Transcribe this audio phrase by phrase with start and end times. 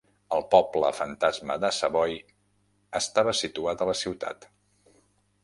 [0.35, 2.15] El poble fantasma de Savoy
[3.01, 4.51] estava situat a la ciutat.